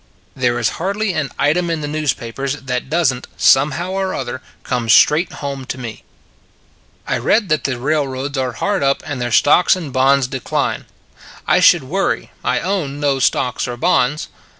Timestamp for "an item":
1.13-1.69